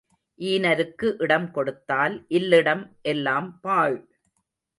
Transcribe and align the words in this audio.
ஈனருக்கு 0.39 1.07
இடம் 1.17 1.45
கொடுத்தால் 1.51 2.15
இல்லிடம் 2.29 2.83
எல்லாம் 3.01 3.59
பாழ். 3.61 3.99